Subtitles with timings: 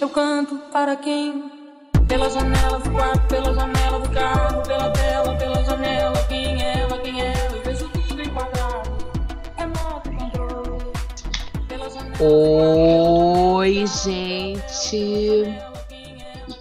[0.00, 1.50] Eu canto para quem?
[2.06, 6.24] Pela janela do quarto, pela janela do carro, pela tela, pela janela.
[6.28, 7.56] Quem é ela, quem é ela?
[7.56, 8.90] Eu vejo tudo enquadrado.
[9.56, 10.84] Remoto controle.
[11.66, 12.16] Pela janela.
[13.56, 15.44] Oi, gente.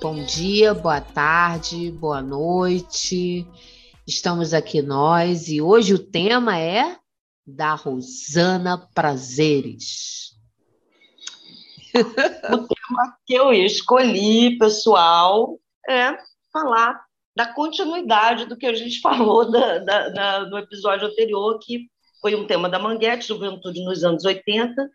[0.02, 3.48] Bom dia, boa tarde, boa noite.
[4.08, 6.98] Estamos aqui nós e hoje o tema é
[7.46, 10.36] da Rosana Prazeres.
[12.88, 16.18] Tema que eu escolhi, pessoal, é
[16.52, 17.02] falar
[17.36, 21.88] da continuidade do que a gente falou da, da, da, no episódio anterior, que
[22.22, 24.90] foi um tema da Manguete, Juventude nos anos 80,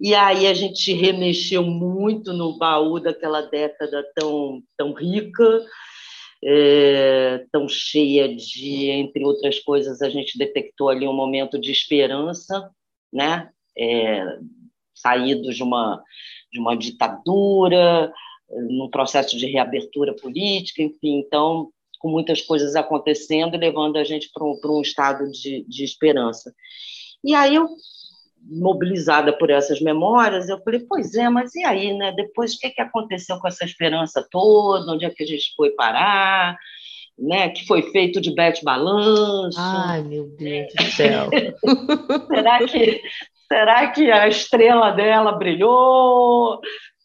[0.00, 5.64] e aí a gente remexeu muito no baú daquela década tão, tão rica,
[6.44, 12.70] é, tão cheia de, entre outras coisas, a gente detectou ali um momento de esperança,
[13.12, 13.50] né?
[13.78, 14.38] É,
[14.94, 16.02] saídos de uma,
[16.56, 18.10] de uma ditadura,
[18.50, 21.68] num processo de reabertura política, enfim, então,
[21.98, 25.84] com muitas coisas acontecendo e levando a gente para um, para um estado de, de
[25.84, 26.54] esperança.
[27.22, 27.68] E aí eu
[28.48, 32.12] mobilizada por essas memórias, eu falei, pois é, mas e aí, né?
[32.12, 34.92] Depois, o que, que aconteceu com essa esperança toda?
[34.92, 36.56] Onde é que a gente foi parar?
[37.18, 39.58] Né, que foi feito de Bete Balanço.
[39.58, 41.30] Ai, meu Deus do céu.
[42.28, 43.00] será, que,
[43.50, 46.60] será que a estrela dela brilhou?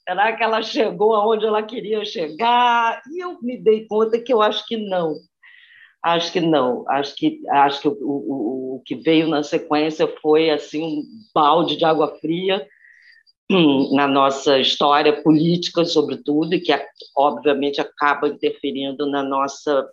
[0.07, 3.01] Será que ela chegou aonde ela queria chegar?
[3.11, 5.15] E eu me dei conta que eu acho que não.
[6.03, 6.83] Acho que não.
[6.89, 11.03] Acho que, acho que o, o, o que veio na sequência foi assim um
[11.33, 12.67] balde de água fria
[13.49, 16.73] hum, na nossa história política, sobretudo, e que
[17.15, 19.87] obviamente acaba interferindo na nossa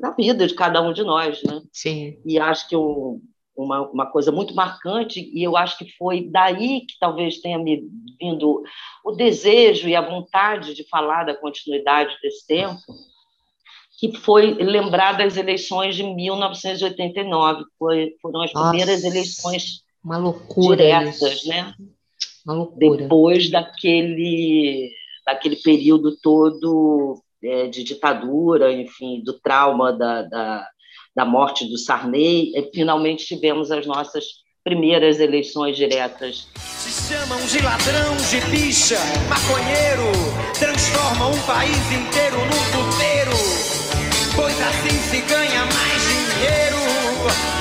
[0.00, 1.62] na vida de cada um de nós, né?
[1.72, 2.18] Sim.
[2.24, 3.20] E acho que um,
[3.56, 7.88] uma, uma coisa muito marcante, e eu acho que foi daí que talvez tenha me
[8.20, 8.62] vindo
[9.04, 12.80] o desejo e a vontade de falar da continuidade desse tempo,
[13.98, 20.76] que foi lembrar das eleições de 1989, foi, foram as Nossa, primeiras eleições uma loucura
[20.76, 21.48] diretas, isso.
[21.48, 21.74] né?
[22.44, 23.02] Uma loucura.
[23.02, 24.92] Depois daquele,
[25.26, 30.68] daquele período todo é, de ditadura, enfim, do trauma da, da,
[31.16, 34.24] da morte do Sarney, finalmente tivemos as nossas
[34.62, 36.46] primeiras eleições diretas.
[36.58, 40.12] Se chamam de ladrão, de bicha, maconheiro,
[40.58, 43.30] transformam um país inteiro num puteiro,
[44.36, 46.76] pois assim se ganha mais dinheiro,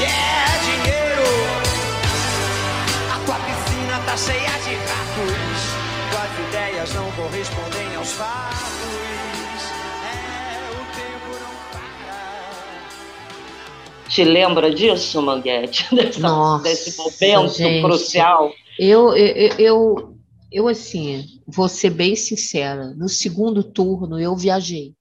[0.02, 1.24] yeah, dinheiro.
[3.14, 5.62] A tua piscina tá cheia de ratos,
[6.12, 8.75] tuas ideias não correspondem aos fatos.
[14.16, 15.88] Te lembra disso, Manguete?
[15.94, 17.82] Dessa, Nossa, desse momento gente.
[17.82, 18.54] crucial?
[18.80, 20.18] Eu, eu, eu,
[20.50, 24.94] eu, assim, vou ser bem sincera, no segundo turno eu viajei.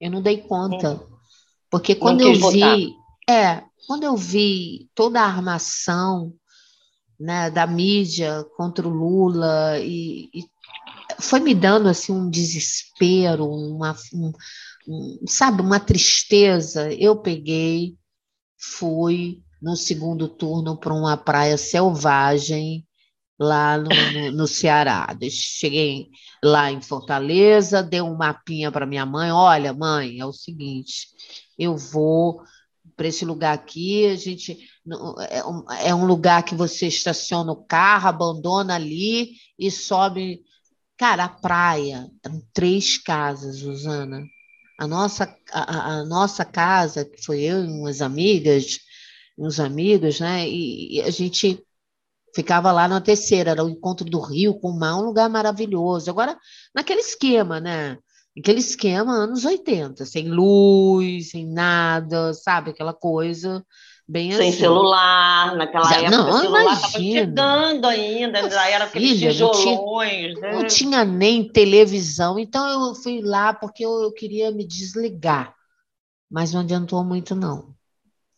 [0.00, 0.98] Eu não dei conta.
[1.70, 2.74] Porque quando eu quis votar.
[2.74, 2.94] vi,
[3.28, 6.32] é, quando eu vi toda a armação,
[7.20, 10.42] né, da mídia contra o Lula e, e
[11.20, 14.32] foi me dando assim um desespero, uma, um-
[14.88, 16.90] um, sabe, uma tristeza.
[16.94, 17.94] Eu peguei,
[18.72, 22.86] fui no segundo turno para uma praia selvagem
[23.38, 25.06] lá no, no, no Ceará.
[25.30, 26.08] Cheguei
[26.42, 29.32] lá em Fortaleza, dei um mapinha para minha mãe.
[29.32, 31.08] Olha, mãe, é o seguinte,
[31.58, 32.42] eu vou
[32.96, 34.58] para esse lugar aqui, a gente
[35.30, 40.42] é um, é um lugar que você estaciona o carro, abandona ali e sobe.
[40.96, 44.22] Cara, a praia, eram três casas, Rosana.
[44.78, 48.78] A nossa, a, a- nossa casa, que foi eu e umas amigas,
[49.38, 50.48] uns amigos, né?
[50.48, 51.64] E, e a gente
[52.34, 56.10] ficava lá na terceira, era o encontro do Rio com o mar, um lugar maravilhoso.
[56.10, 56.38] Agora,
[56.74, 57.98] naquele esquema, né?
[58.38, 62.70] Aquele esquema anos 80, sem luz, sem nada, sabe?
[62.70, 63.64] Aquela coisa
[64.06, 64.58] bem Sem assim.
[64.58, 69.50] celular, naquela Já- época não, o celular estava chegando ainda, já era aqueles Filha, não
[69.52, 70.52] tinha- tijolões, né?
[70.52, 75.54] Não tinha nem televisão, então eu fui lá porque eu, eu queria me desligar.
[76.30, 77.74] Mas não adiantou muito, não.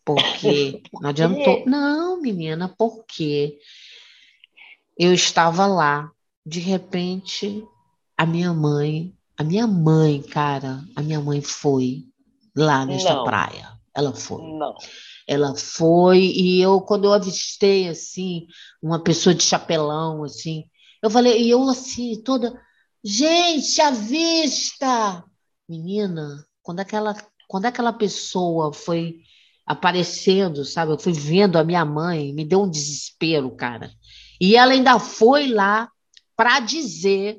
[0.05, 1.65] Porque não adiantou.
[1.67, 3.59] Não, menina, porque
[4.99, 6.11] eu estava lá,
[6.45, 7.65] de repente,
[8.17, 12.05] a minha mãe, a minha mãe, cara, a minha mãe foi
[12.57, 13.25] lá nesta Não.
[13.25, 13.69] praia.
[13.95, 14.43] Ela foi.
[14.43, 14.75] Não.
[15.27, 18.47] Ela foi, e eu, quando eu avistei, assim,
[18.81, 20.65] uma pessoa de chapelão, assim,
[21.03, 22.61] eu falei, e eu, assim, toda,
[23.05, 25.25] gente, à vista!
[25.69, 27.15] Menina, quando aquela,
[27.49, 29.17] quando aquela pessoa foi
[29.67, 33.91] aparecendo, sabe, eu fui vendo a minha mãe, me deu um desespero, cara.
[34.41, 35.91] E ela ainda foi lá
[36.37, 37.39] para dizer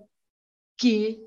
[0.77, 1.26] que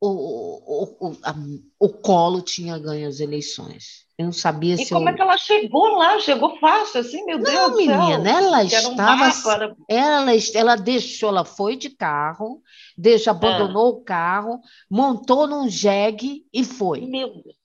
[0.00, 1.34] o, o, o, a,
[1.78, 4.06] o Colo tinha ganho as eleições.
[4.18, 5.12] Eu não sabia E se como eu...
[5.12, 6.18] é que ela chegou lá?
[6.18, 7.98] Chegou fácil, assim, meu Deus Não, do céu.
[7.98, 9.16] menina, ela um estava.
[9.16, 12.62] mapa, era- Ela, ela deixou, ela foi de carro,
[12.96, 14.60] deixou, abandonou o carro,
[14.90, 17.00] montou num jegue e foi.
[17.00, 17.60] Meu Deus.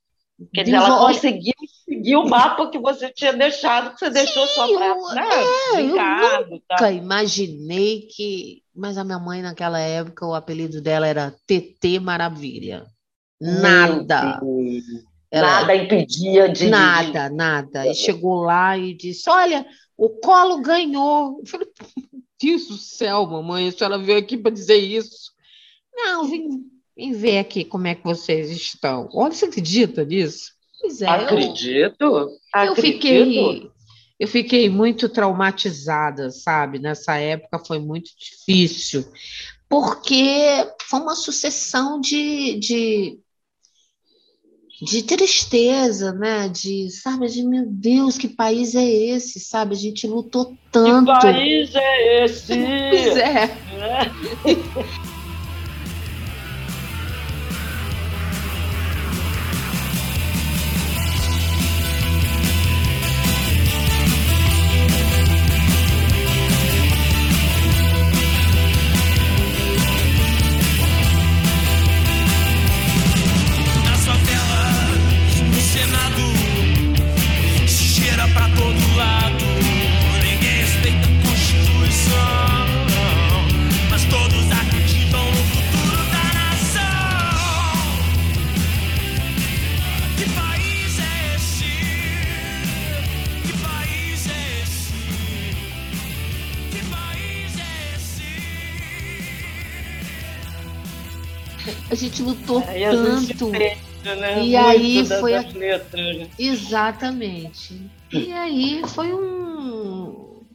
[0.53, 1.53] Quer dizer, ela conseguiu
[1.85, 5.29] seguir o mapa que você tinha deixado, que você deixou só para né,
[5.75, 6.75] é, eu recado, tá?
[6.75, 8.61] Nunca imaginei que.
[8.75, 12.85] Mas a minha mãe, naquela época, o apelido dela era TT Maravilha.
[13.39, 14.39] Nada.
[15.31, 16.67] Ela- Nada impedia de.
[16.67, 17.87] Nada, nada.
[17.87, 19.65] E chegou lá e disse: Olha,
[19.97, 21.39] o Colo ganhou.
[21.39, 21.67] Eu falei:
[22.11, 25.31] "Meu Deus do céu, mamãe, a senhora veio aqui para dizer isso.
[25.93, 26.63] Não, vim,
[26.95, 29.09] vim ver aqui como é que vocês estão.
[29.13, 30.51] Olha, você acredita nisso?
[30.81, 31.95] Pois é, eu, Acredito.
[32.01, 32.93] eu acredito.
[32.93, 33.71] fiquei.
[34.19, 36.79] Eu fiquei muito traumatizada, sabe?
[36.79, 39.05] Nessa época foi muito difícil,
[39.67, 43.19] porque foi uma sucessão de, de,
[44.81, 46.47] de tristeza, né?
[46.47, 49.75] De, sabe, de meu Deus, que país é esse, sabe?
[49.75, 51.11] A gente lutou Que tanto.
[51.11, 52.53] país é esse?
[52.89, 53.47] Pois é.
[53.47, 55.05] Né?
[102.05, 103.49] gente lutou Aí a gente tanto.
[103.49, 103.77] né?
[104.45, 106.29] E Muito aí foi a- letras?
[106.37, 107.89] Exatamente.
[108.11, 110.45] E aí foi um.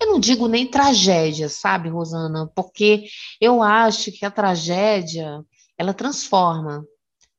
[0.00, 2.50] Eu não digo nem tragédia, sabe, Rosana?
[2.54, 3.04] Porque
[3.40, 5.44] eu acho que a tragédia
[5.78, 6.84] ela transforma.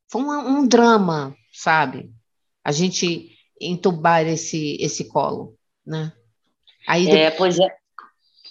[0.10, 2.12] Foi um, um drama, sabe?
[2.64, 5.56] A gente entubar esse, esse colo,
[5.86, 6.14] né?
[6.88, 7.68] Aí É, pois é.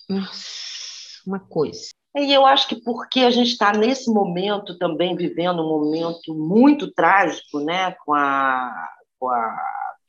[0.08, 1.91] depois, uma coisa.
[2.14, 6.91] E eu acho que porque a gente está nesse momento também vivendo um momento muito
[6.93, 8.70] trágico, né, com a,
[9.19, 9.56] com a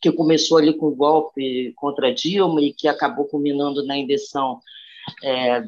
[0.02, 4.60] que começou ali com o golpe contra Dilma e que acabou culminando na eleição
[5.24, 5.64] é,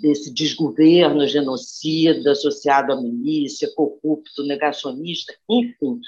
[0.00, 6.00] desse desgoverno genocida associado à milícia, corrupto, negacionista, enfim,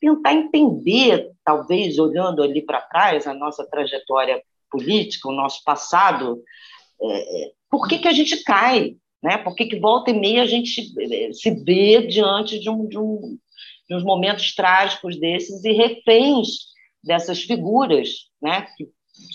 [0.00, 6.42] tentar entender, talvez olhando ali para trás a nossa trajetória política, o nosso passado,
[7.02, 9.38] é, por que, que a gente cai, né?
[9.38, 12.98] Por que, que volta e meia a gente eh, se vê diante de, um, de,
[12.98, 13.38] um,
[13.88, 16.48] de uns momentos trágicos desses e reféns
[17.02, 18.08] dessas figuras,
[18.40, 18.66] né?
[18.76, 18.88] Que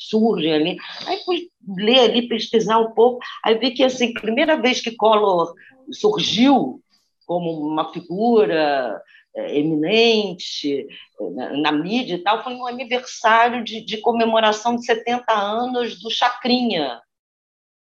[0.09, 0.77] surgem ali.
[1.07, 5.53] Aí fui ler ali, pesquisar um pouco, aí vi que, assim, primeira vez que Collor
[5.91, 6.81] surgiu
[7.25, 9.01] como uma figura
[9.35, 14.85] eh, eminente eh, na, na mídia e tal, foi no aniversário de, de comemoração de
[14.85, 17.01] 70 anos do Chacrinha,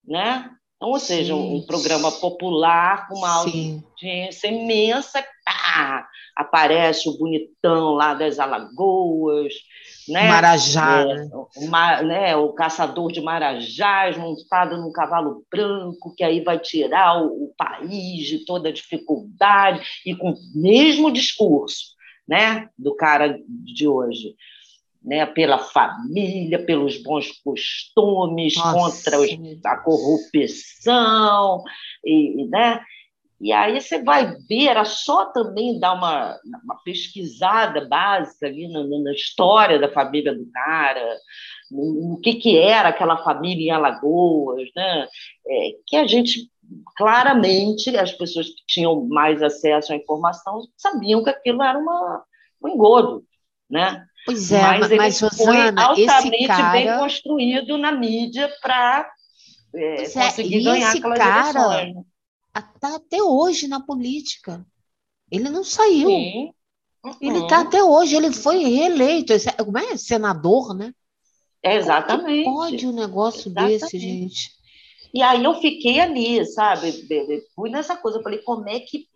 [0.05, 0.49] né?
[0.77, 7.17] Então, ou seja, um, um programa popular com uma Sim, audiência imensa, tá, aparece o
[7.17, 9.53] bonitão lá das Alagoas,
[10.07, 10.29] né?
[10.29, 11.29] Marajá, É, né?
[11.55, 17.21] o, ma- né, o caçador de marajás montado num cavalo branco, que aí vai tirar
[17.23, 21.91] o, o país de toda a dificuldade, e com o mesmo discurso
[22.27, 24.35] né, do cara de hoje.
[25.03, 31.63] Né, pela família, pelos bons costumes, Nossa, contra os- a corrupção,
[32.05, 32.79] e, e, né?
[33.41, 38.83] E aí você vai ver, era só também dar uma, uma pesquisada básica ali na,
[38.83, 41.17] na história da família do cara,
[41.71, 45.07] no, no que, que era aquela família em Alagoas, né?
[45.47, 46.51] É, que a gente,
[46.95, 52.23] claramente, as pessoas que tinham mais acesso à informação sabiam que aquilo era uma,
[52.63, 53.25] um engodo,
[53.67, 54.05] né?
[54.25, 56.99] Pois é, mas mas, ele Rosana, altamente bem cara.
[56.99, 59.09] construído na mídia para
[59.71, 61.95] Pois é, conseguir e ganhar esse aquelas cara- eleições.
[61.95, 62.03] né?
[62.75, 64.65] Está até hoje na política.
[65.31, 66.09] Ele não saiu.
[66.09, 66.53] Sim.
[67.19, 67.43] Ele Uhum.
[67.45, 69.33] está até hoje, ele foi reeleito.
[69.65, 69.97] Como é?
[69.97, 70.93] Senador, né?
[71.63, 72.43] É, Exatamente.
[72.45, 73.79] Pode um negócio Exatamente.
[73.79, 74.51] desse, gente.
[75.13, 76.91] E aí eu fiquei ali, sabe?
[77.55, 79.07] Fui nessa coisa, eu falei, como é que,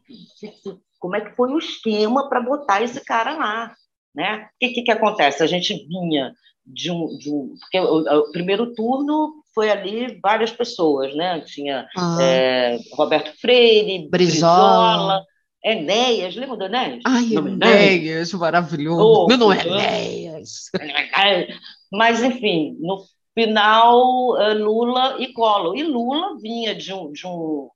[0.99, 3.75] como é que foi o esquema para botar esse cara lá?
[4.15, 4.45] Né?
[4.45, 5.43] O que, que, acontece?
[5.43, 6.33] A gente vinha
[6.65, 11.41] de um, de um porque o, o primeiro turno foi ali várias pessoas, né?
[11.41, 12.17] Tinha Ah.
[12.21, 15.19] é, Roberto Freire, Brizola.
[15.19, 15.25] Brizola,
[15.63, 17.01] Enéas, lembra do Enéas?
[17.05, 19.01] Ai, Enéas, maravilhoso.
[19.01, 19.67] Oh, Meu nome é.
[19.67, 20.69] Enéas.
[21.91, 23.03] Mas, enfim, no
[23.33, 25.75] final, eh, Lula e Collor.
[25.75, 27.69] E Lula vinha de, um, de um,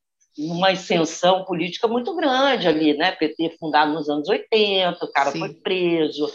[0.47, 3.11] uma ascensão política muito grande ali, né?
[3.11, 5.39] PT fundado nos anos 80, o cara Sim.
[5.39, 6.31] foi preso,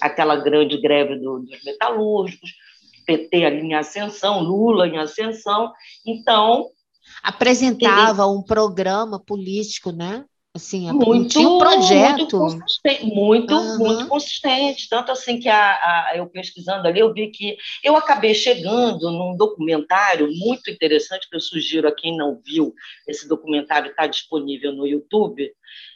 [0.00, 2.52] aquela grande greve do- dos metalúrgicos,
[3.04, 5.72] PT ali em ascensão, Lula em ascensão.
[6.06, 6.70] Então,
[7.22, 10.24] Apresentava um programa político, né?
[10.58, 12.18] Assim, muito, tinha um projeto.
[12.18, 13.78] muito consistente, muito, Aham.
[13.78, 14.88] muito consistente.
[14.88, 19.36] Tanto assim que a, a- eu pesquisando ali, eu vi que eu acabei chegando num
[19.36, 22.74] documentário muito interessante que eu sugiro a quem não viu.
[23.06, 25.50] Esse documentário está disponível no YouTube,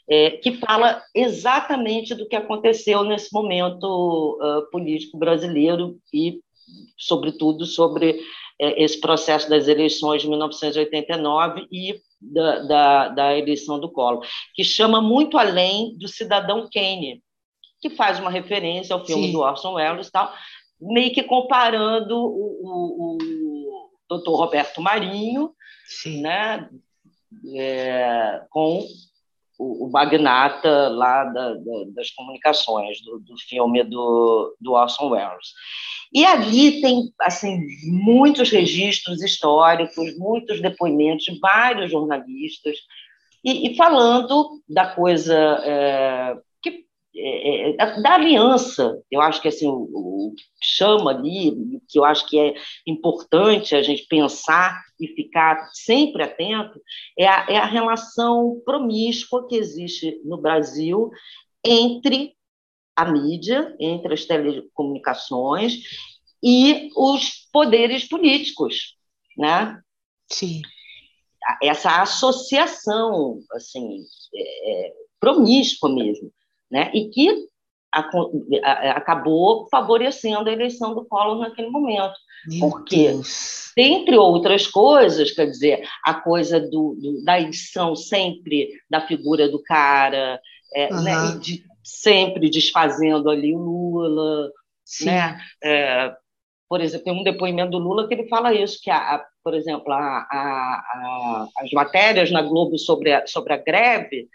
[0.08, 6.40] é, que fala exatamente do que aconteceu nesse momento ah, político brasileiro e,
[6.96, 8.20] sobretudo, sobre
[8.62, 15.00] esse processo das eleições de 1989 e da, da, da eleição do Collor que chama
[15.00, 17.22] muito além do Cidadão Kane,
[17.80, 19.32] que faz uma referência ao filme Sim.
[19.32, 20.32] do Orson Welles e tal,
[20.80, 25.52] meio que comparando o, o, o doutor Roberto Marinho
[25.84, 26.22] Sim.
[26.22, 26.68] né,
[27.56, 28.86] é, com
[29.58, 35.52] o, magnata lá da- da- das comunicações, do, do filme do, do Orson Welles.
[36.12, 42.76] E ali tem assim muitos registros históricos, muitos depoimentos de vários jornalistas,
[43.44, 46.36] e, e falando da coisa é,
[47.14, 49.00] é, é, da, da aliança.
[49.10, 52.54] Eu acho que assim, o, o que chama ali, que eu acho que é
[52.86, 56.80] importante a gente pensar e ficar sempre atento,
[57.18, 61.10] é a, é a relação promíscua que existe no Brasil
[61.64, 62.34] entre
[62.96, 65.82] a mídia, entre as telecomunicações
[66.42, 68.96] e os poderes políticos,
[69.36, 69.80] né?
[70.30, 70.62] Sim.
[71.62, 74.02] essa associação assim
[74.34, 76.32] é, é, promíscua mesmo,
[76.72, 76.90] né?
[76.94, 77.28] E que
[77.94, 78.08] a-
[78.64, 82.14] a- acabou favorecendo a eleição do Collor naquele momento.
[82.48, 83.08] Meu Por quê?
[83.08, 83.70] Deus.
[83.76, 89.62] Dentre outras coisas, quer dizer, a coisa do, do- da edição sempre da figura do
[89.62, 90.40] cara,
[90.74, 91.12] é, né?
[91.14, 91.36] Aham.
[91.36, 94.50] E de sempre desfazendo ali o Lula,
[94.84, 95.06] Sim.
[95.06, 95.38] né?
[95.62, 96.12] É,
[96.68, 99.52] por exemplo, tem um depoimento do Lula que ele fala isso, que, a, a- por
[99.54, 104.28] exemplo, a- as matérias na Globo sobre a, sobre a greve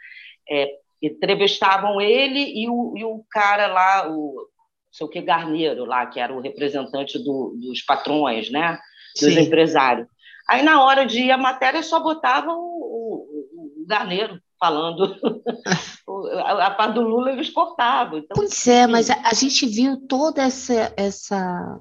[0.50, 0.68] é,
[1.02, 4.48] entrevistavam ele e o, e o cara lá, o
[4.92, 8.80] sei o que, Garneiro, lá, que era o representante do- dos patrões, né?
[9.20, 9.40] dos Sim.
[9.42, 10.08] empresários.
[10.50, 15.16] Aí, na hora de ir a matéria, só botava o, o- o Garneiro falando.
[16.46, 18.20] A, a parte do Lula eles cortavam.
[18.20, 21.80] Então, Pois é, assim, mas a, a gente viu toda essa, essa,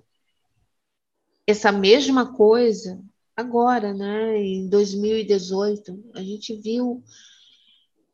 [1.46, 3.00] essa mesma coisa
[3.36, 4.36] agora, né?
[4.38, 7.02] Em 2018, a gente viu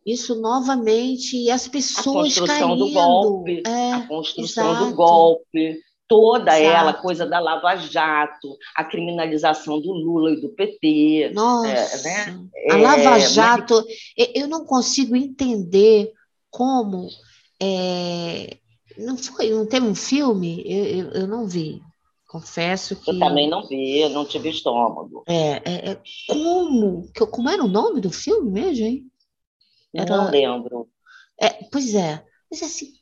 [0.04, 2.04] isso novamente e as a pessoas
[2.34, 2.86] construção caindo.
[2.86, 4.86] do golpe, É, a construção exato.
[4.86, 7.02] do golpe, toda ela, a Exato.
[7.02, 11.30] coisa da Lava Jato, a criminalização do Lula e do PT.
[11.34, 12.40] nossa, né?
[12.70, 13.84] a É, Lava mas- Jato,
[14.18, 16.12] e- eu não consigo entender
[16.50, 17.08] como
[17.62, 18.56] é,
[18.98, 21.80] não foi, não teve um filme, eu, eu, eu não vi.
[22.28, 25.22] Confesso que Eu também não vi, não tive estômago.
[25.28, 29.04] É, é, é, como, como era o nome do filme mesmo, hein?
[29.94, 30.88] Era- Não lembro.
[31.40, 32.92] É, pois é, mas assim,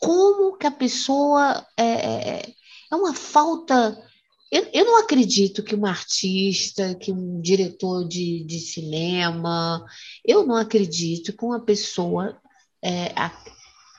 [0.00, 2.54] como que a pessoa é, é,
[2.90, 4.02] é uma falta.
[4.50, 9.84] Eu, eu não acredito que um artista, que um diretor de, de cinema,
[10.24, 12.40] eu não acredito que uma pessoa
[12.82, 13.36] é, a-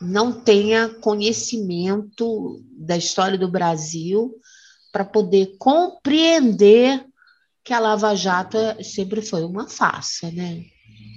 [0.01, 4.33] não tenha conhecimento da história do Brasil
[4.91, 7.05] para poder compreender
[7.63, 10.63] que a Lava Jato é- sempre foi uma farsa, né?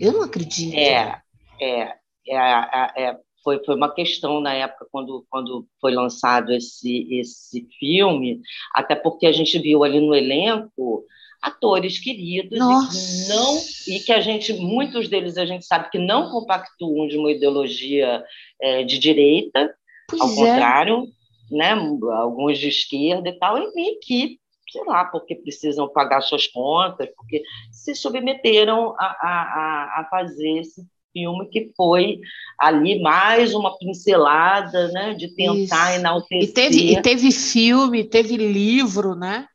[0.00, 0.75] Eu não acredito.
[0.75, 1.20] É,
[1.61, 7.08] é, é, é, é, foi, foi uma questão na época quando, quando foi lançado esse,
[7.11, 8.40] esse filme,
[8.75, 11.04] até porque a gente viu ali no elenco
[11.40, 13.58] atores queridos e que não
[13.88, 18.22] e que a gente muitos deles a gente sabe que não compactuam de uma ideologia
[18.61, 19.75] eh, de direita
[20.12, 20.50] ao Pois é.
[20.52, 21.06] contrário,
[21.50, 24.38] né, alguns de esquerda e tal, e que,
[24.72, 30.82] sei lá, porque precisam pagar suas contas, porque se submeteram a, a, a- fazer esse
[31.12, 32.20] filme que foi
[32.58, 36.00] ali mais uma pincelada né, de tentar Isso.
[36.00, 36.48] enaltecer.
[36.48, 39.46] E teve, e teve filme, teve livro, né?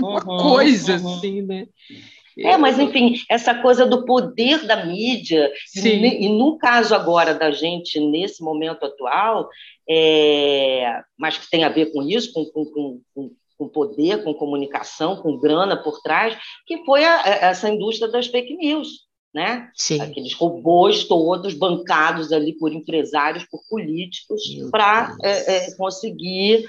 [0.00, 1.18] Uma Uhum, coisa uhum.
[1.18, 1.66] assim, né?
[2.38, 6.04] É, mas enfim, essa coisa do poder da mídia, e, Sim.
[6.24, 9.48] e no caso agora da gente, nesse momento atual,
[9.88, 15.16] é, mas que tem a ver com isso, com, com, com, com- poder, com comunicação,
[15.16, 19.68] com grana por trás, que foi a- a- essa indústria das fake news, né?
[19.74, 20.00] Sim.
[20.00, 25.74] Aqueles robôs todos bancados ali por empresários, por políticos, para Deus.
[25.76, 26.64] conseguir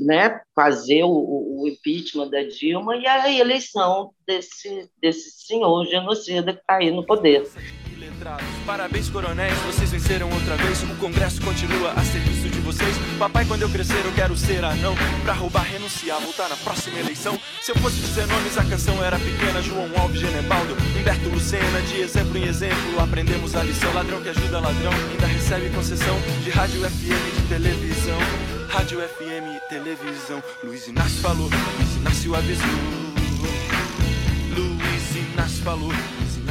[0.00, 6.52] né, fazer o, o- o impeachment da Dilma e a eleição desse, desse senhor genocida
[6.52, 7.44] que está aí no poder.
[8.64, 10.82] Parabéns, coronéis, vocês venceram outra vez.
[10.82, 12.94] O Congresso continua a serviço de vocês.
[13.18, 14.94] Papai, quando eu crescer, eu quero ser anão.
[15.22, 17.38] Pra roubar, renunciar, voltar na próxima eleição.
[17.62, 19.62] Se eu fosse dizer nomes, a canção era pequena.
[19.62, 21.80] João Alves, Genebaldo, Humberto Lucena.
[21.82, 23.92] De exemplo em exemplo, aprendemos a lição.
[23.92, 28.18] Ladrão que ajuda ladrão, ainda recebe concessão de rádio FM de televisão.
[28.68, 30.42] Rádio FM, televisão.
[30.62, 32.66] Luiz Inácio falou, Luiz Inácio avisou.
[34.56, 36.45] Luiz Inácio falou, Luiz Inácio.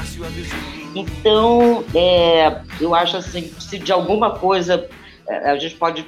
[0.96, 4.90] Então, é, eu acho assim, se de alguma coisa
[5.28, 6.06] é, a gente pode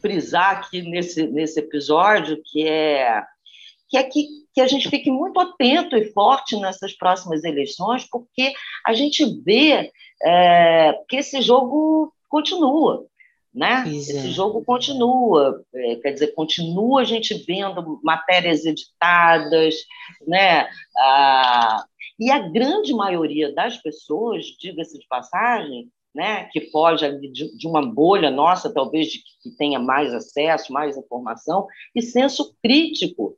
[0.00, 3.22] frisar aqui nesse, nesse episódio, que é
[3.88, 8.52] que é que, que a gente fique muito atento e forte nessas próximas eleições, porque
[8.86, 9.90] a gente vê
[10.22, 13.06] é, que esse jogo continua.
[13.54, 13.80] Né?
[13.82, 14.12] Pois é.
[14.12, 19.74] Esse jogo continua, é, quer dizer, continua a gente vendo matérias editadas,
[20.26, 20.68] né?
[20.98, 21.84] Ah,
[22.18, 28.30] e a grande maioria das pessoas, diga-se de passagem, né, que foge de, uma bolha
[28.30, 33.36] nossa, talvez de que tenha mais acesso, mais informação, e senso crítico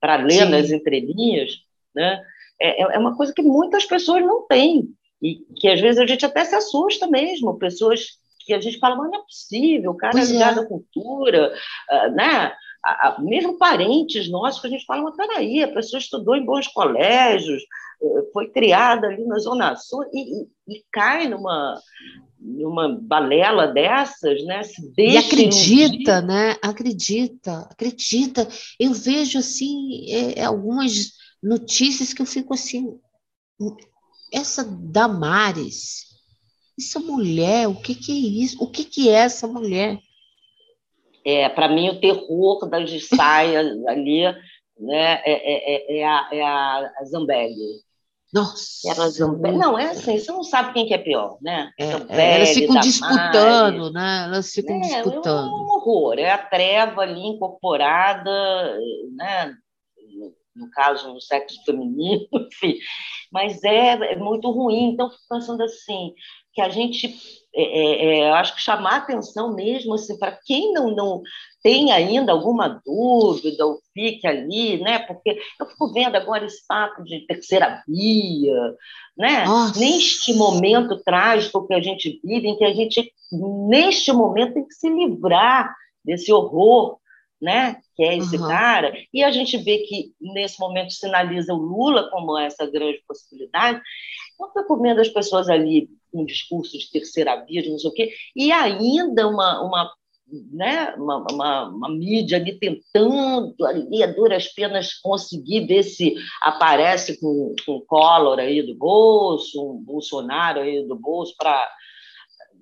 [0.00, 0.50] para ler Sim.
[0.50, 1.62] nas entrelinhas,
[1.94, 2.22] né,
[2.60, 4.90] é, é uma coisa que muitas pessoas não têm,
[5.22, 8.96] e que às vezes a gente até se assusta mesmo, pessoas que a gente fala,
[8.96, 10.32] mas não é possível, o cara Pois é é.
[10.34, 11.54] ligado à cultura,
[11.90, 12.56] ah, né?
[12.84, 16.44] A- a- mesmo parentes nossos que a gente fala, mas peraí, a pessoa estudou em
[16.44, 17.62] bons colégios,
[18.02, 21.80] eh, foi criada ali na Zona Sul e, e- e cai numa,
[22.40, 24.62] numa balela dessas, né?
[24.62, 26.56] Se E acredita, né?
[26.62, 28.48] Acredita, acredita.
[28.78, 32.98] Eu vejo assim é, é, algumas notícias que eu fico assim,
[34.32, 36.06] essa Damares,
[36.78, 38.62] essa mulher, o que que é isso?
[38.62, 39.98] O que que é essa mulher?
[41.24, 44.22] É, para mim, o terror das saias ali
[44.78, 47.82] né, é, é, é, é a, é a Zambelli.
[48.32, 49.56] Nossa, Era Zambelli.
[49.56, 51.70] Não, é assim, você não sabe quem que é pior, né?
[51.78, 52.92] é, Zambelli, elas ficam Damares.
[52.92, 54.22] disputando, né?
[54.24, 55.48] Elas ficam É, é disputando.
[55.48, 58.30] um horror, é a treva ali incorporada,
[59.16, 59.54] né?
[60.54, 62.78] no- caso, no sexo feminino, enfim.
[63.32, 64.90] Mas é, é muito ruim.
[64.90, 66.12] Então, fico pensando assim,
[66.52, 67.14] que a gente,
[67.60, 71.22] é, é, é, eu acho que chamar atenção mesmo, assim, para quem não, não
[71.62, 75.00] tem ainda alguma dúvida, ou fique ali, né?
[75.00, 78.74] Porque eu fico vendo agora esse papo de terceira via,
[79.16, 79.44] né?
[79.44, 79.78] Nossa.
[79.80, 83.12] Neste momento trágico que a gente vive, em que a gente,
[83.68, 86.98] neste momento, tem que se livrar desse horror,
[87.42, 87.76] né?
[87.96, 88.48] Que é esse Uhum.
[88.48, 88.92] cara.
[89.12, 93.80] E a gente vê que, nesse momento, sinaliza o Lula como essa grande possibilidade.
[94.40, 97.92] Eu fico vendo as pessoas ali um discurso de terceira via, de não sei o
[97.92, 99.92] quê, e ainda uma, uma
[100.52, 107.18] né, uma, uma, uma mídia ali tentando, ali a duras penas, conseguir ver se aparece
[107.18, 111.68] com, com o Collor aí do bolso, um Bolsonaro aí do bolso, para.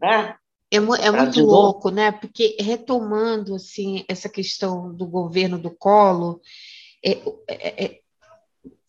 [0.01, 0.37] Né?
[0.73, 2.12] É, é muito louco, né?
[2.12, 6.41] Porque retomando assim essa questão do governo do Collor,
[7.05, 7.12] é,
[7.49, 8.01] é- é-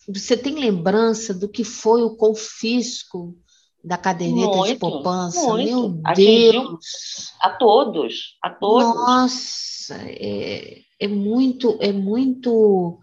[0.08, 3.38] você tem lembrança do que foi o confisco
[3.84, 5.41] da caderneta de Muito, poupança?
[5.41, 5.89] muito.
[5.89, 7.32] Meu Deus!
[7.41, 8.84] A todos, a todos.
[8.84, 13.00] Nossa, é, é muito, é muito,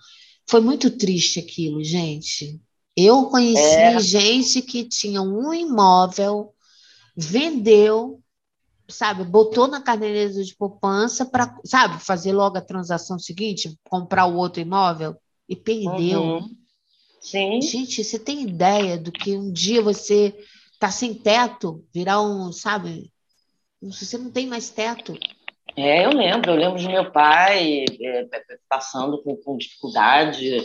[0.48, 2.60] foi muito triste aquilo, gente.
[2.96, 3.98] Eu conheci É.
[4.00, 6.52] gente que tinha um imóvel,
[7.16, 8.20] vendeu,
[8.88, 14.36] sabe, botou na caderneta de poupança para, sabe, fazer logo a transação seguinte, comprar o
[14.36, 15.16] outro imóvel
[15.48, 16.22] e perdeu.
[16.22, 16.63] Uhum.
[17.24, 17.60] Sim.
[17.62, 20.34] Gente, você tem ideia do que um dia você
[20.78, 23.10] tá sem teto, virar um, sabe,
[23.80, 25.18] você não tem mais teto.
[25.74, 28.28] É, eu lembro, eu lembro de meu pai é,
[28.68, 30.62] passando com, com dificuldade.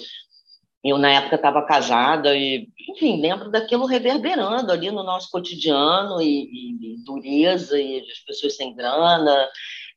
[0.83, 6.43] Eu, na época, estava casada e, enfim, lembro daquilo reverberando ali no nosso cotidiano e,
[6.43, 9.49] e- e dureza e as pessoas sem grana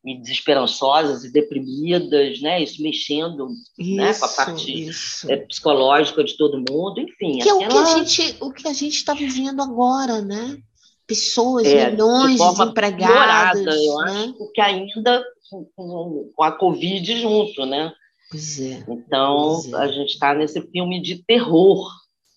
[0.05, 2.63] e desesperançosas e deprimidas, né?
[2.63, 5.31] Isso mexendo né, com a Isso, parte isso.
[5.31, 7.39] é, psicológica de todo mundo, enfim.
[7.39, 10.59] Que é o que a gente, o que a gente está vivendo agora, né?
[11.07, 14.13] Pessoas, É, de milhões forma desempregadas, piorada, eu né?
[14.37, 17.93] acho que ainda com- com com a Covid junto, né?
[18.31, 18.85] Pois é.
[18.89, 19.77] Então, Pois é.
[19.77, 21.87] a gente está nesse filme de terror,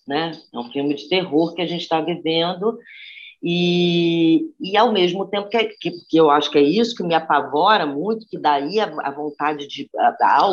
[0.06, 0.32] né?
[0.52, 2.78] É um filme de terror que a gente está vivendo
[3.48, 7.14] e, e ao mesmo tempo que, que, que, eu acho que é isso que me
[7.14, 10.50] apavora muito, que daí a, a vontade de a,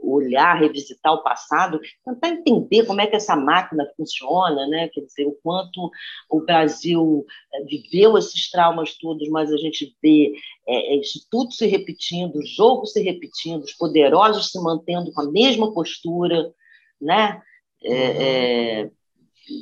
[0.00, 4.88] olhar, revisitar o passado, tentar entender como é que essa máquina funciona, né?
[4.88, 5.88] Quer dizer, o quanto
[6.28, 10.32] o Brasil eh, viveu esses traumas todos, mas a gente vê
[10.66, 15.30] é, isso tudo se repetindo, o jogo se repetindo, os poderosos se mantendo com a
[15.30, 16.52] mesma postura,
[17.00, 17.40] né?
[17.84, 18.20] É, uhum.
[18.20, 18.90] é,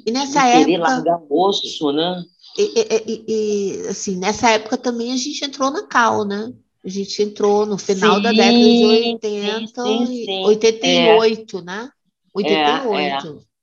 [0.07, 2.24] e nessa época querer largar osso, né?
[2.57, 2.73] E,
[3.07, 6.53] e, e, assim, nessa época também a gente entrou na Cal, né?
[6.85, 11.62] A gente entrou no final sim, da década de 80, sim, sim, 88, é.
[11.62, 11.90] né?
[12.35, 12.95] 88.
[12.95, 13.55] É, é.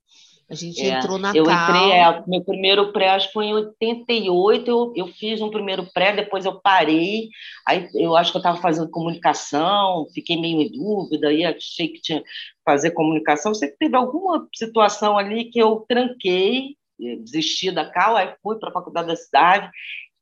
[0.50, 0.98] A gente é.
[0.98, 1.70] entrou na eu Cal.
[1.70, 5.88] Entrei, é, meu primeiro pré acho que foi em 88, eu, eu fiz um primeiro
[5.94, 7.30] pré, depois eu parei,
[7.66, 12.02] aí eu acho que eu estava fazendo comunicação, fiquei meio em dúvida, aí achei que
[12.02, 12.28] tinha que
[12.62, 18.34] fazer comunicação, sei que teve alguma situação ali que eu tranquei, desisti da Cal, aí
[18.42, 19.70] fui para a faculdade da cidade,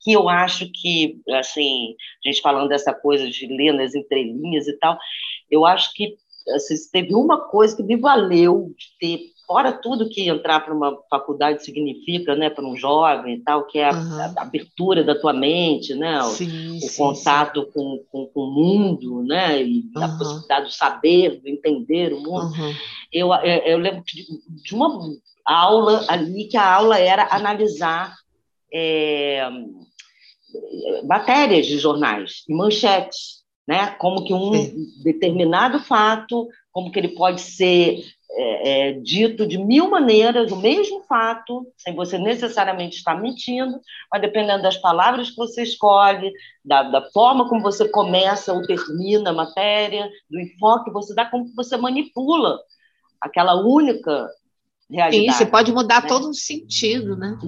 [0.00, 4.72] que eu acho que, assim, a gente falando dessa coisa de ler nas entrelinhas e
[4.78, 4.98] tal,
[5.50, 6.16] eu acho que
[6.48, 10.96] assim, teve uma coisa que me valeu de ter, fora tudo que entrar para uma
[11.10, 14.20] faculdade significa, né, para um jovem e tal, que é a, uhum.
[14.20, 17.70] a abertura da tua mente, né, sim, o, sim, contato sim.
[17.72, 20.02] Com, com, com, o mundo, né, e uhum.
[20.02, 22.52] a possibilidade do saber, do entender o mundo.
[22.54, 22.74] Uhum.
[23.12, 24.24] Eu, eu, eu lembro de,
[24.62, 24.88] de uma
[25.46, 28.16] aula ali, que a aula era analisar
[28.72, 29.48] é,
[31.04, 33.88] matérias de jornais e manchetes, né?
[33.98, 34.86] Como que um Sim.
[35.02, 41.02] determinado fato, como que ele pode ser é, é, dito de mil maneiras, o mesmo
[41.02, 46.32] fato, sem você necessariamente estar mentindo, mas dependendo das palavras que você escolhe,
[46.64, 51.26] da, da forma como você começa ou termina a matéria, do enfoque que você dá,
[51.26, 52.58] como que você manipula
[53.20, 54.28] aquela única
[54.90, 55.32] realidade.
[55.32, 56.08] Sim, você pode mudar né?
[56.08, 57.38] todo o sentido, né?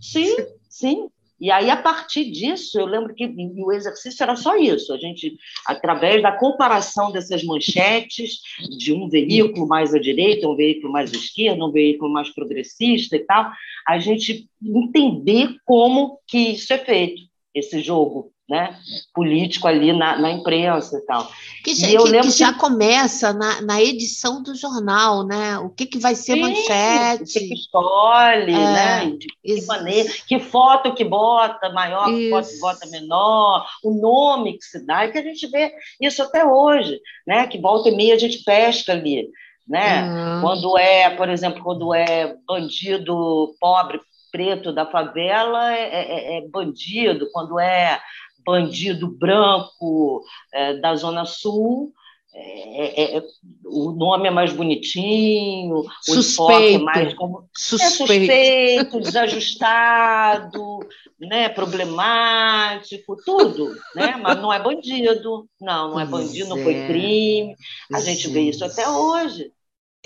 [0.00, 0.36] Sim,
[0.68, 1.08] sim.
[1.42, 4.92] E aí, a partir disso, eu lembro que o exercício era só isso.
[4.92, 5.36] A gente,
[5.66, 8.38] através da comparação dessas manchetes,
[8.78, 13.16] de um veículo mais à direita, um veículo mais à esquerda, um veículo mais progressista
[13.16, 13.50] e tal,
[13.88, 18.76] a gente entender como que isso é feito, esse jogo né,
[19.14, 21.26] político ali na, na imprensa e tal.
[21.64, 22.58] Que já, que, que já que...
[22.58, 25.56] começa na, na, edição do jornal, né?
[25.56, 27.22] O que, que vai ser Sim, manchete.
[27.22, 29.16] O que, que escolhe, é, né?
[29.18, 34.58] De que maneira, que foto que bota maior, que foto que bota menor, o nome
[34.58, 37.46] que se dá, e que a gente vê isso até hoje, né?
[37.46, 39.30] Que volta e meia a gente pesca ali.
[39.66, 40.02] Né?
[40.02, 40.40] Uhum.
[40.42, 43.98] Quando é, por exemplo, quando é bandido pobre,
[44.32, 47.28] preto da favela, é, é, é bandido.
[47.30, 48.00] Quando é
[48.44, 51.92] bandido branco é, da Zona Sul,
[52.34, 53.22] é, é, é
[53.66, 56.42] o nome é mais bonitinho, suspeito.
[56.42, 60.78] o é mais como suspeito, é suspeito desajustado,
[61.20, 64.16] né, problemático, tudo, né?
[64.16, 67.54] Mas não é bandido, não, não é bandido, não foi crime.
[67.92, 69.52] A gente vê isso até hoje,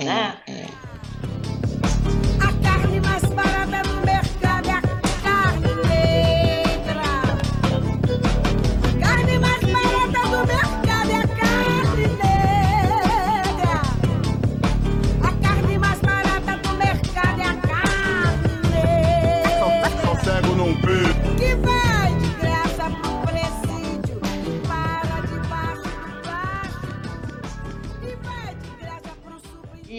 [0.01, 0.43] né?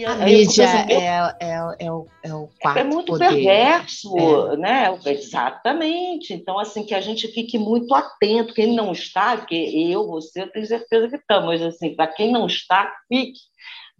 [0.06, 3.28] A mídia é, é, é, o, é o quarto É muito poder.
[3.28, 4.56] perverso, é.
[4.56, 4.98] né?
[5.06, 6.32] Exatamente.
[6.32, 8.54] Então, assim, que a gente fique muito atento.
[8.54, 12.46] Quem não está, porque eu, você, eu tenho certeza que estamos, assim, para quem não
[12.46, 13.40] está, fique.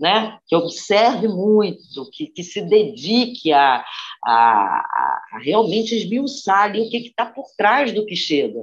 [0.01, 0.39] Né?
[0.47, 3.85] que observe muito, que, que se dedique a,
[4.25, 8.61] a, a realmente esmiuçar ali o que está por trás do que chega.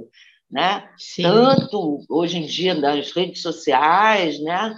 [0.50, 0.88] Né?
[1.20, 4.74] Tanto hoje em dia nas redes sociais, né?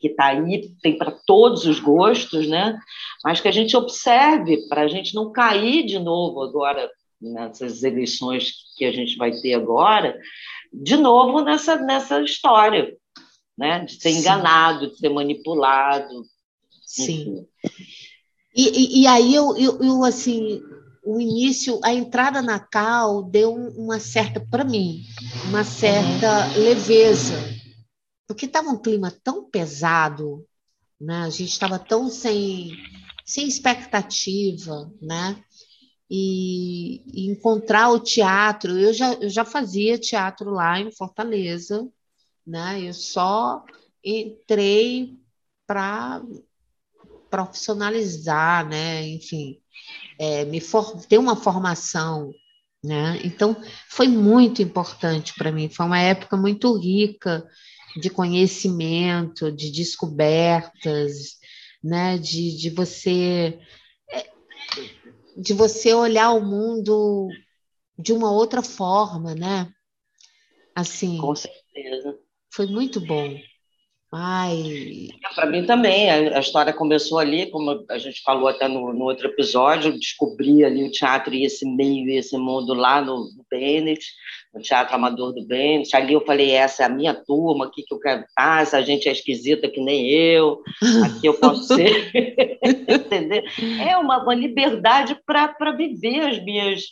[0.00, 2.78] Que está aí, tem para todos os gostos, né?
[3.22, 8.52] mas que a gente observe para a gente não cair de novo agora nessas eleições
[8.76, 10.18] que a gente vai ter agora,
[10.72, 12.94] de novo nessa, nessa história,
[13.56, 13.80] né?
[13.84, 14.18] de ser Sim.
[14.18, 16.22] enganado, de ser manipulado.
[16.84, 17.46] Sim.
[18.54, 20.62] E, e, e, aí eu, eu, eu, assim,
[21.04, 25.02] o início, a entrada na Cal deu uma certa, para mim,
[25.48, 26.62] uma certa uhum.
[26.62, 27.53] leveza
[28.26, 30.46] porque estava um clima tão pesado,
[31.00, 31.22] né?
[31.22, 32.70] A gente estava tão sem,
[33.24, 35.42] sem expectativa, né?
[36.10, 41.88] E, e, encontrar o teatro, eu já, eu já fazia teatro lá em Fortaleza,
[42.46, 42.80] né?
[42.82, 43.64] Eu só
[44.02, 45.18] entrei
[45.66, 46.22] para
[47.30, 49.06] profissionalizar, né?
[49.08, 49.60] Enfim,
[50.18, 52.32] é, me for, ter uma formação,
[52.82, 53.20] né?
[53.24, 53.56] Então,
[53.88, 55.68] foi muito importante para mim.
[55.68, 57.44] Foi uma época muito rica
[57.96, 61.38] de conhecimento, de descobertas,
[61.82, 62.18] né?
[62.18, 63.58] De, de você
[65.36, 67.28] de você olhar o mundo
[67.98, 69.72] de uma outra forma, né?
[70.74, 71.18] Assim.
[71.18, 72.18] Com certeza.
[72.50, 73.36] Foi muito bom.
[74.16, 75.08] Ai.
[75.34, 79.26] Para mim também, a, história começou ali, como a gente falou até no, no outro
[79.26, 84.06] episódio, descobri ali o teatro e esse meio e esse mundo lá no, no Bennett,
[84.54, 85.96] no Teatro Amador do Bennett.
[85.96, 89.08] Ali eu falei, essa é a minha turma, aqui que eu quero estar, essa gente
[89.08, 90.62] é esquisita que nem eu,
[91.04, 92.12] aqui eu posso ser.
[92.88, 93.42] Entendeu?
[93.84, 96.84] É uma, uma liberdade para viver as minhas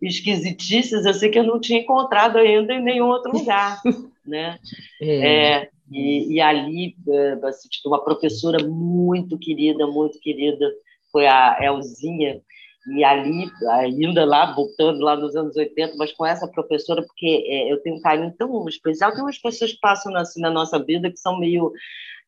[0.00, 3.78] esquisitices, eu sei que eu não tinha encontrado ainda em nenhum outro lugar.
[4.26, 4.58] Né?
[5.02, 5.56] É.
[5.56, 10.70] é e, e ali, eh, assim, tipo, uma professora muito querida, muito querida,
[11.10, 12.40] foi a Elzinha,
[12.88, 17.72] e ali, ainda lá, voltando lá nos anos 80, mas com essa professora, porque é,
[17.72, 21.10] eu tenho um carinho tão especial, tem umas pessoas que passam assim na nossa vida
[21.10, 21.72] que são meio,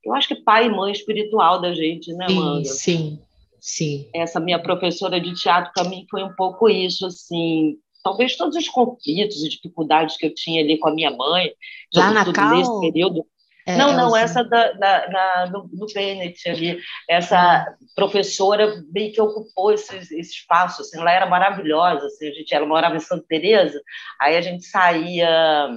[0.05, 2.64] eu acho que pai e mãe espiritual da gente, né, Amanda?
[2.64, 3.18] Sim,
[3.61, 4.11] sim, sim.
[4.14, 8.68] Essa minha professora de teatro, para mim, foi um pouco isso, assim, talvez todos os
[8.68, 11.51] conflitos e dificuldades que eu tinha ali com a minha mãe,
[11.94, 12.57] lá na Cal...
[12.57, 13.25] nesse período,
[13.66, 19.20] é, não, não, essa da, da, na, no, no Bennett ali, essa professora bem que
[19.20, 23.25] ocupou esse, esse espaço, assim, ela era maravilhosa, assim, a gente, ela morava em Santa
[23.29, 23.81] Teresa,
[24.20, 25.68] aí a gente saía,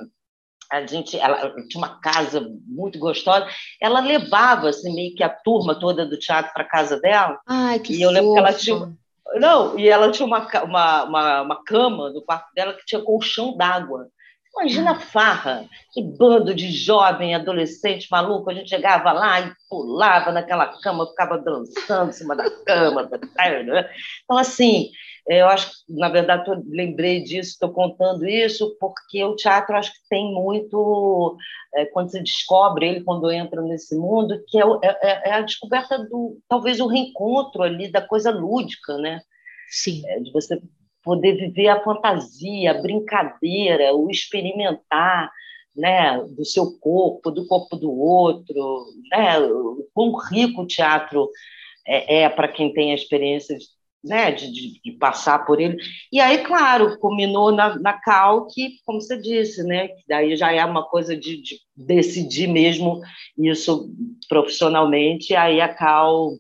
[0.71, 3.47] a gente, ela tinha uma casa muito gostosa,
[3.79, 7.93] ela levava assim, meio que a turma toda do teatro para casa dela, Ai, que
[7.93, 8.95] e eu lembro que ela tinha
[9.33, 13.57] não, e ela tinha uma, uma, uma, uma cama no quarto dela que tinha colchão
[13.57, 14.07] d'água.
[14.57, 18.49] Imagina a farra, que bando de jovem, adolescente, maluco.
[18.49, 23.03] A gente chegava lá e pulava naquela cama, ficava dançando em cima da cama.
[23.03, 23.89] Né?
[24.23, 24.91] Então, assim,
[25.27, 29.91] eu acho que, na verdade, eu lembrei disso, estou contando isso, porque o teatro acho
[29.91, 31.35] que tem muito,
[31.73, 35.97] é, quando se descobre ele, quando entra nesse mundo, que é, é, é, a descoberta
[35.97, 39.19] do, talvez, o reencontro ali da coisa lúdica, né?
[39.69, 40.01] Sim.
[40.07, 40.61] É, de você
[41.05, 45.31] poder viver a fantasia, a brincadeira, o experimentar
[45.75, 51.29] né, do seu corpo, do corpo do outro, né, o quão rico o teatro
[51.85, 53.65] é, é para quem tem a experiência de,
[54.03, 55.77] né, de, de, passar por ele.
[56.11, 60.51] E aí, claro, culminou na, na Cal, que, como você disse, né, que daí já
[60.51, 63.01] é uma coisa de, de decidir mesmo
[63.37, 63.93] isso
[64.27, 66.31] profissionalmente, aí a Cal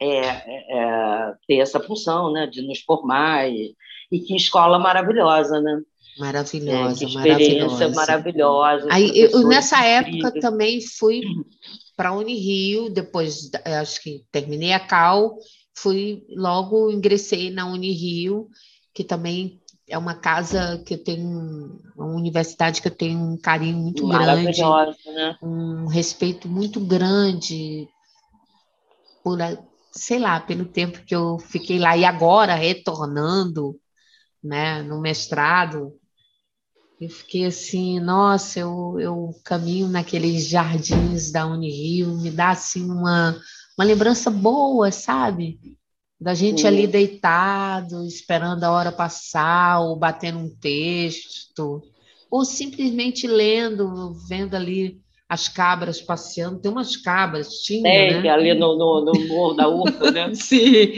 [0.00, 3.74] é, é, é, ter essa função, né, de nos formar e,
[4.10, 5.80] e que escola maravilhosa, né?
[6.18, 7.88] Maravilhosa, é, experiência maravilhosa.
[7.94, 8.88] maravilhosa.
[8.90, 11.22] Aí, eu, nessa época também fui
[11.96, 15.36] para a Unirio, depois acho que terminei a Cal,
[15.74, 18.48] fui logo ingressei na Unirio,
[18.94, 23.76] que também é uma casa que eu tenho, uma universidade que eu tenho um carinho
[23.76, 24.60] muito grande,
[25.06, 25.36] né?
[25.42, 27.88] um respeito muito grande
[29.22, 29.38] por,
[29.96, 33.78] sei lá, pelo tempo que eu fiquei lá e agora retornando,
[34.42, 35.98] né, no mestrado,
[37.00, 43.38] eu fiquei assim, nossa, eu, eu caminho naqueles jardins da Unirio, me dá assim uma,
[43.78, 45.58] uma lembrança boa, sabe?
[46.18, 46.68] Da gente Sim.
[46.68, 51.82] ali deitado, esperando a hora passar, ou batendo um texto,
[52.30, 56.60] ou simplesmente lendo, vendo ali as cabras passeando.
[56.60, 58.28] Tem umas cabras, tinha, Tem, né?
[58.28, 60.32] ali no, no, no Morro da Urca, né?
[60.34, 60.92] Sim.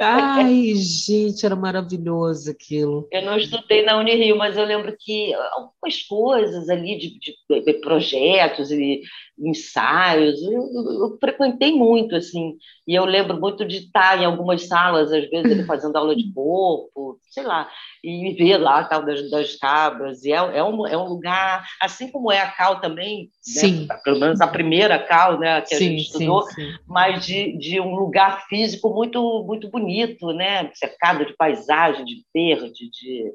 [0.00, 3.08] Ai, gente, era maravilhoso aquilo.
[3.12, 7.72] Eu não estudei na Unirio, mas eu lembro que algumas coisas ali de, de, de
[7.74, 9.00] projetos e
[9.40, 15.12] ensaios, eu, eu, frequentei muito, assim, e eu lembro muito de estar em algumas salas,
[15.12, 17.70] às vezes ele fazendo aula de corpo, sei lá,
[18.08, 22.10] e ver lá tal das, das cabras, e é, é, um, é um lugar, assim
[22.10, 23.86] como é a Cal também, né?
[24.02, 26.78] pelo menos a primeira Cal, né, que a sim, gente estudou, sim, sim.
[26.86, 32.90] mas de, de um lugar físico muito, muito bonito, né, cercado de paisagem, de verde,
[32.90, 33.32] de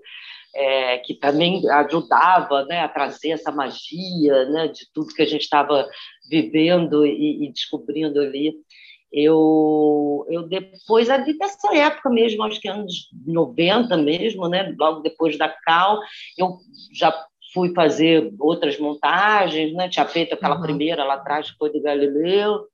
[0.56, 5.42] é, que também ajudava né, a trazer essa magia né, de tudo que a gente
[5.42, 5.88] estava
[6.30, 8.54] vivendo e, e, descobrindo ali.
[9.14, 15.38] Eu, eu depois, ali dessa época mesmo, acho que anos 90 mesmo, né, logo depois
[15.38, 16.00] da Cal,
[16.38, 16.58] eu
[16.92, 17.14] já
[17.54, 20.64] fui fazer outras montagens, né, tinha feito aquela uhum.
[20.64, 22.66] primeira lá atrás, que foi do Galileu,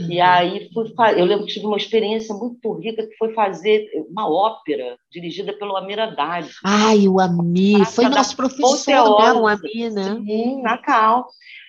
[0.00, 0.10] Uhum.
[0.10, 4.28] E aí fui, eu lembro que tive uma experiência muito rica que foi fazer uma
[4.28, 6.48] ópera dirigida pelo Amir Haddad.
[6.64, 10.16] Ai, o Amir, foi nosso professor, né, o Amir, né?
[10.24, 11.26] Sim, na Cal.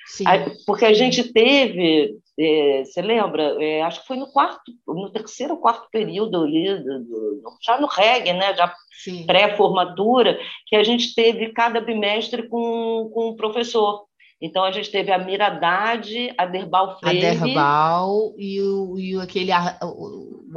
[0.07, 0.23] Sim.
[0.27, 2.30] Aí, porque a gente teve é,
[2.83, 3.55] você lembra?
[3.63, 6.65] É, acho que foi no quarto, no terceiro ou quarto período ali,
[7.63, 8.55] já no reggae, né?
[8.55, 8.73] Já
[9.25, 14.05] pré-formatura, que a gente teve cada bimestre com, com um professor.
[14.41, 17.25] Então a gente teve a Miradade, a Derbal Freire.
[17.27, 19.51] A Derbal e, o, e aquele.
[19.83, 20.51] O, o,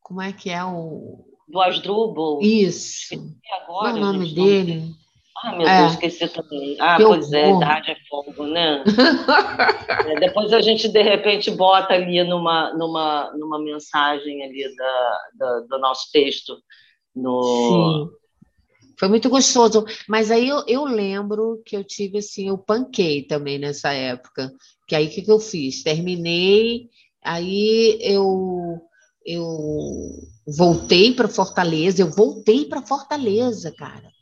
[0.00, 1.26] como é que é o.
[1.46, 2.40] Do Asdrubal.
[2.40, 3.14] Isso.
[3.62, 4.74] Agora, Qual é o nome dele?
[4.76, 5.07] Não...
[5.42, 5.80] Ah, meu é.
[5.80, 6.76] Deus, esqueci também.
[6.80, 8.82] Ah, que pois é, idade é fogo, né?
[10.06, 15.60] é, depois a gente, de repente, bota ali numa, numa, numa mensagem ali da, da
[15.60, 16.56] do nosso texto.
[17.14, 17.42] No...
[17.42, 18.16] Sim.
[18.98, 19.84] Foi muito gostoso.
[20.08, 24.52] Mas aí eu, eu lembro que eu tive, assim, eu panquei também nessa época.
[24.88, 25.84] Que aí, o que, que eu fiz?
[25.84, 26.88] Terminei,
[27.22, 28.80] aí eu,
[29.24, 29.46] eu
[30.46, 34.17] voltei para Fortaleza, eu voltei para Fortaleza, cara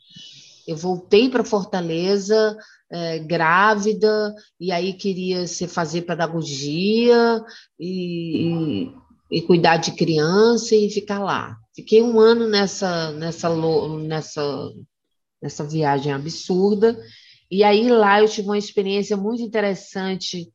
[0.67, 2.57] eu voltei para Fortaleza
[2.91, 7.41] é, grávida, e aí queria se fazer pedagogia
[7.79, 8.91] e,
[9.31, 11.57] e, e, cuidar de criança e ficar lá.
[11.73, 13.49] Fiquei um ano nessa, nessa,
[13.99, 14.71] nessa,
[15.41, 16.99] nessa viagem absurda,
[17.49, 20.51] e aí lá eu tive uma experiência muito interessante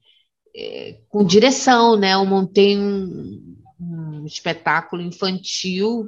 [0.54, 2.12] é, com direção, né?
[2.12, 6.06] Eu montei um, um espetáculo infantil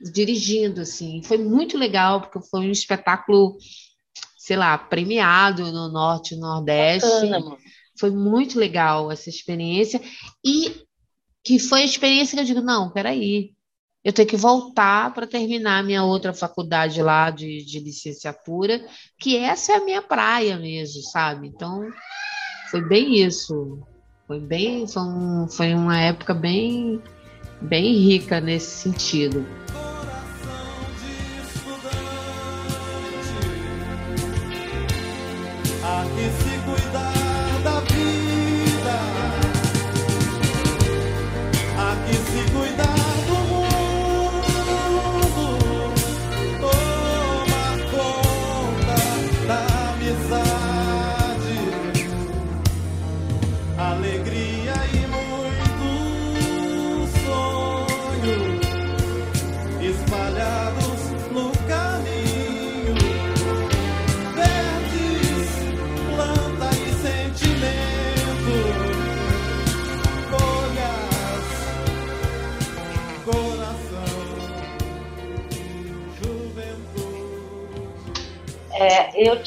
[0.00, 1.22] dirigindo, assim.
[1.22, 3.56] Foi muito legal, porque foi um espetáculo,
[4.36, 7.08] sei lá, premiado no Norte e Nordeste.
[7.08, 7.56] Bacana,
[7.98, 10.00] foi muito legal essa experiência.
[10.44, 10.86] E
[11.42, 13.52] que foi a experiência que eu digo, não, peraí,
[14.04, 18.84] eu tenho que voltar para terminar minha outra faculdade lá de, de licenciatura,
[19.18, 21.48] que essa é a minha praia mesmo, sabe?
[21.48, 21.88] Então,
[22.70, 23.78] foi bem isso.
[24.26, 27.02] Foi bem, foi, um, foi uma época bem,
[27.62, 29.46] bem rica nesse sentido.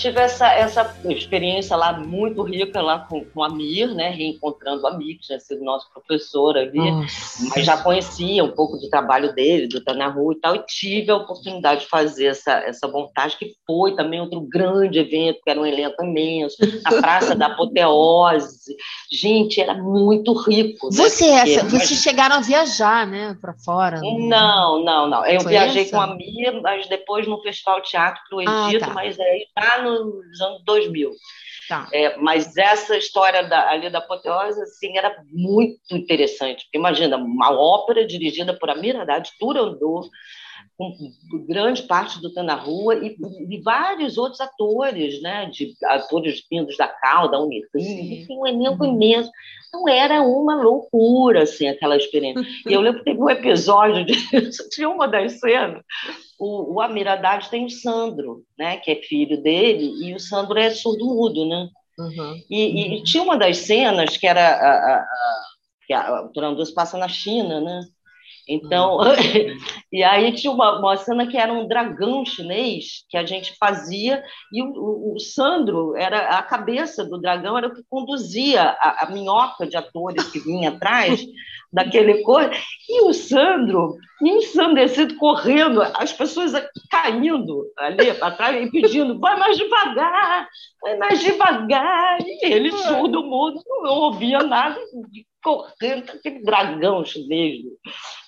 [0.02, 4.10] Tive essa, essa experiência lá muito rica lá com, com a Mir, né?
[4.10, 7.50] Reencontrando a Mir, que tinha sido nosso professor ali, Nossa.
[7.50, 11.18] mas já conhecia um pouco do trabalho dele, do Tanahu e tal, e tive a
[11.18, 15.66] oportunidade de fazer essa, essa montagem, que foi também outro grande evento, que era um
[15.66, 18.76] elenco imenso, na Praça da Apoteose.
[19.12, 20.88] Gente, era muito rico.
[20.88, 20.98] Né?
[20.98, 24.00] Você, essa, vocês chegaram a viajar, né, para fora?
[24.02, 25.26] Não, não, não.
[25.26, 25.92] Eu foi viajei essa?
[25.92, 28.94] com a Mir, mas depois no Festival Teatro para o Egito, ah, tá.
[28.94, 31.12] mas aí já nos anos 2000.
[31.67, 31.88] Tá.
[31.93, 36.67] É, mas essa história da, ali da apoteose assim, era muito interessante.
[36.73, 40.10] Imagina, uma ópera dirigida por Amir Haddad Turandot,
[40.77, 43.15] com grande parte do Tá na Rua e,
[43.49, 48.84] e, vários outros atores, né, de atores vindos da Cal, da Unirio, enfim, um elenco
[48.84, 48.93] uhum.
[48.93, 49.29] imenso.
[49.67, 52.41] Então era uma loucura, assim, aquela experiência.
[52.67, 54.13] E eu lembro que teve um episódio de
[54.69, 55.84] tinha uma das cenas,
[56.39, 60.57] o, o Amir Haddad tem o Sandro, né, que é filho dele, e o Sandro
[60.57, 61.69] é surdo-mudo, né?
[61.99, 62.41] Uhum.
[62.49, 65.43] E, e, tinha uma das cenas que era a, a, a,
[65.86, 67.81] que a, o Turandot passa na China, né?
[68.52, 69.14] Então, uhum.
[69.94, 74.22] e aí tinha uma, uma cena que era um dragão chinês que a gente fazia,
[74.52, 79.06] e o, o, o Sandro era a cabeça do dragão, era o que conduzia a,
[79.06, 81.24] a minhoca de atores que vinha atrás
[81.71, 82.51] daquele coisa,
[82.89, 86.51] e o Sandro, ensandecido, correndo, as pessoas
[86.89, 90.47] caindo ali atrás e pedindo, vai mais devagar,
[90.81, 92.77] vai mais devagar, e ele é.
[92.77, 94.77] surdo mundo, não ouvia nada,
[95.41, 97.62] correndo aquele dragão chinês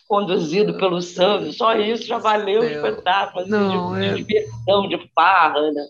[0.08, 4.14] conduzido pelo Sandro, só isso já valeu o espetáculo, assim, Não, de, é...
[4.14, 5.86] de diversão, de farra, né?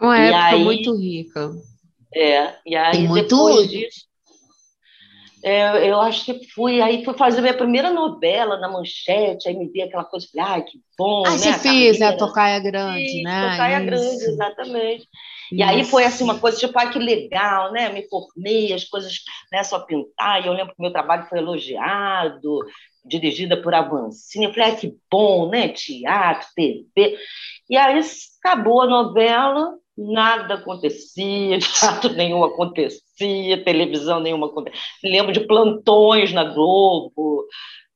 [0.00, 1.50] Uma e época aí, muito rica.
[2.14, 3.28] É, e aí Tem muito...
[3.28, 4.06] depois disso,
[5.48, 9.68] é, eu acho que fui, aí fui fazer minha primeira novela na Manchete, aí me
[9.68, 11.38] vi aquela coisa, ai, que bom, ah, né?
[11.38, 13.52] você fez, né, a Tocaia Grande, Sim, né?
[13.52, 15.08] Tocaia Grande, exatamente.
[15.52, 17.88] E aí foi assim uma coisa tipo, ai que legal, né?
[17.90, 19.20] Me formei, as coisas,
[19.52, 20.42] né, só pintar.
[20.42, 22.66] E eu lembro que meu trabalho foi elogiado,
[23.04, 24.46] dirigida por Avancini.
[24.46, 25.68] Eu falei, ai que bom, né?
[25.68, 27.16] Teatro, TV.
[27.70, 28.00] E aí
[28.44, 33.05] acabou a novela, nada acontecia, teatro nenhum acontecia,
[33.64, 34.78] televisão nenhuma acontecia.
[35.02, 37.46] Lembro de plantões na Globo,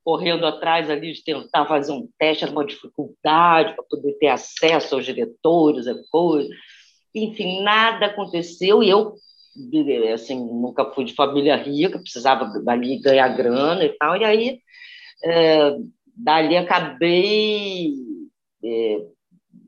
[0.03, 4.95] correndo atrás ali de tentar fazer um teste, era uma dificuldade para poder ter acesso
[4.95, 6.49] aos diretores, a coisa.
[7.15, 9.15] Enfim, nada aconteceu e eu
[10.15, 14.17] assim nunca fui de família rica, precisava dali ganhar grana e tal.
[14.17, 14.61] E aí
[15.25, 15.77] é,
[16.17, 17.95] dali acabei
[18.65, 19.07] é,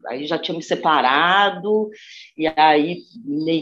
[0.06, 1.90] aí já tinha me separado
[2.36, 3.02] e aí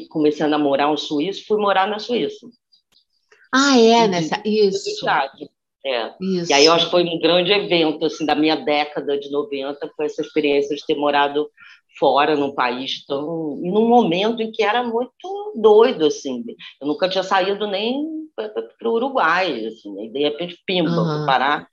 [0.09, 2.47] comecei a namorar um suíço, fui morar na Suíça.
[3.53, 5.07] Ah, é, nessa isso.
[5.85, 6.15] É.
[6.21, 6.51] Isso.
[6.51, 9.91] E aí eu acho que foi um grande evento assim da minha década de 90,
[9.97, 11.49] foi essa experiência de ter morado
[11.99, 16.45] fora num país tão e num momento em que era muito doido assim.
[16.81, 21.27] Eu nunca tinha saído nem para o Uruguai, assim, e de repente pimba, uhum.
[21.27, 21.67] parar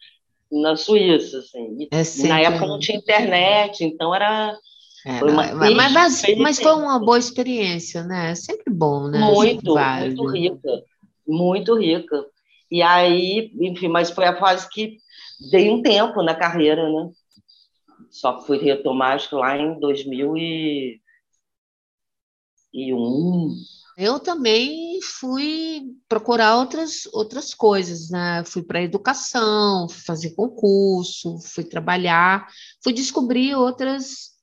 [0.52, 1.88] na Suíça, assim.
[1.92, 4.58] É na época não tinha internet, então era
[5.06, 8.36] é, foi uma mas, mas, mas, foi uma boa experiência, né?
[8.36, 9.20] Sempre bom, né?
[9.20, 10.84] Muito, muito rica,
[11.26, 12.26] muito rica.
[12.70, 14.98] E aí, enfim, mas foi a fase que
[15.50, 17.10] dei um tempo na carreira, né?
[18.10, 21.00] Só fui retomar, acho que lá em 2001.
[24.00, 28.44] Eu também fui procurar outras, outras coisas, né?
[28.46, 32.48] Fui para educação, fui fazer concurso, fui trabalhar,
[32.84, 34.34] fui descobrir outras,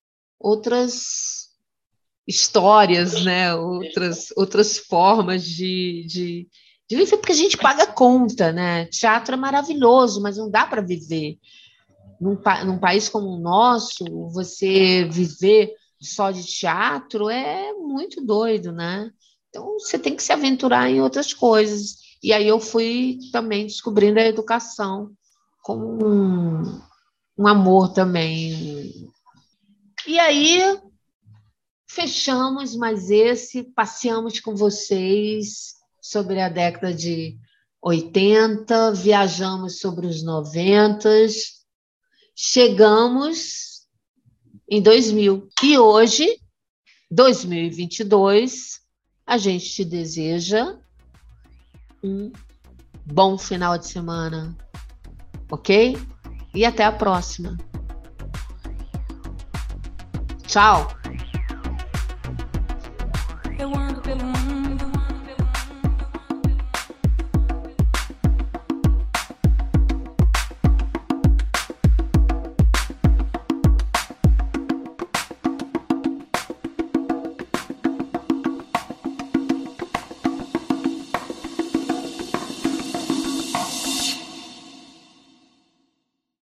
[0.41, 1.51] outras
[2.27, 3.55] histórias, né?
[3.55, 6.49] Outras, outras formas de, de,
[6.91, 8.87] de viver, porque a gente paga conta, né?
[8.87, 11.39] Teatro é maravilhoso, mas não dá para viver.
[12.21, 12.37] Num,
[12.67, 19.13] num país como o nosso, você viver só de teatro é muito doido, né?
[19.55, 21.99] Então você tem que se aventurar em outras coisas.
[22.21, 25.13] E aí eu fui também descobrindo a educação
[25.63, 26.83] como um,
[27.39, 29.09] um amor também.
[30.09, 30.61] E aí
[31.89, 37.39] fechamos mais esse, passeamos com vocês sobre a década de
[37.81, 41.09] 80, viajamos sobre os 90,
[42.35, 43.87] chegamos
[44.69, 45.49] em 2000.
[45.63, 46.41] E hoje,
[47.09, 48.84] 2022,
[49.27, 50.77] a gente te deseja
[52.03, 52.31] um
[53.07, 54.57] bom final de semana,
[55.51, 55.99] ok?
[56.55, 57.57] E até a próxima.
[60.47, 60.89] Tchau.